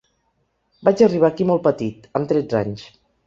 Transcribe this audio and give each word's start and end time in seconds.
Vaig 0.87 1.03
arribar 1.07 1.29
aquí 1.33 1.47
molt 1.51 1.63
petit, 1.69 2.09
amb 2.21 2.31
tretze 2.33 2.61
anys. 2.63 2.89